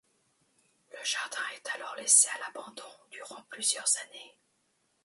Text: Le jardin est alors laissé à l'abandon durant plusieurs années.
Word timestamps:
Le 0.89 0.97
jardin 1.05 1.43
est 1.55 1.69
alors 1.75 1.95
laissé 1.95 2.27
à 2.29 2.39
l'abandon 2.39 2.91
durant 3.11 3.43
plusieurs 3.51 3.85
années. 3.97 4.35